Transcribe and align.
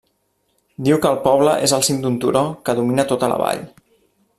Diu 0.87 0.97
que 1.03 1.11
el 1.11 1.19
poble 1.27 1.53
és 1.67 1.75
al 1.77 1.85
cim 1.91 2.01
d'un 2.07 2.19
turó 2.25 2.45
que 2.71 2.79
domina 2.83 3.09
tota 3.13 3.35
la 3.35 3.43
vall. 3.45 3.67